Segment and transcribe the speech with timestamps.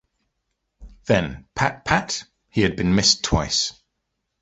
[1.05, 3.73] Then, pat, pat; he had been missed twice.